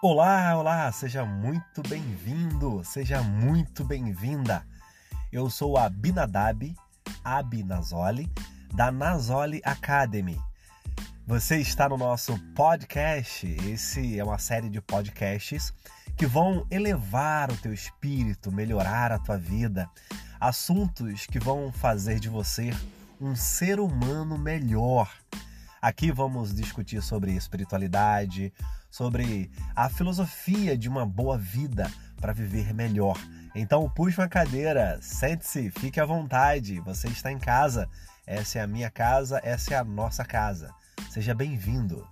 [0.00, 4.64] Olá, olá, seja muito bem-vindo, seja muito bem-vinda.
[5.32, 6.72] Eu sou a Binadab
[7.24, 8.30] Abinazoli,
[8.72, 10.40] da Nazoli Academy.
[11.26, 13.44] Você está no nosso podcast.
[13.68, 15.74] Esse é uma série de podcasts
[16.16, 19.90] que vão elevar o teu espírito, melhorar a tua vida,
[20.38, 22.70] assuntos que vão fazer de você
[23.20, 25.10] um ser humano melhor.
[25.80, 28.52] Aqui vamos discutir sobre espiritualidade,
[28.90, 31.90] sobre a filosofia de uma boa vida
[32.20, 33.16] para viver melhor.
[33.54, 36.80] Então puxe uma cadeira, sente-se, fique à vontade.
[36.80, 37.88] Você está em casa.
[38.26, 40.74] Essa é a minha casa, essa é a nossa casa.
[41.10, 42.06] Seja bem-vindo.